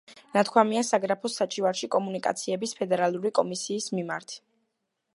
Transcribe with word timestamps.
ნათქვამია 0.35 0.81
საგრაფოს 0.87 1.35
საჩივარში 1.41 1.89
კომუნიკაციების 1.97 2.75
ფედერალური 2.81 3.35
კომისიის 3.41 3.91
მიმართ. 4.01 4.39